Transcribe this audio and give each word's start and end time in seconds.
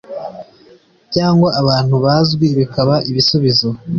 cyangwa 1.13 1.49
abantu 1.61 1.95
bazwi 2.05 2.47
bikaba 2.59 2.95
ibisubizo 3.09 3.69